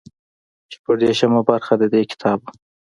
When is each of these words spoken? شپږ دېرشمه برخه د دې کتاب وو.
شپږ 0.73 0.95
دېرشمه 1.03 1.41
برخه 1.49 1.73
د 1.77 1.83
دې 1.93 2.01
کتاب 2.11 2.37
وو. 2.43 2.51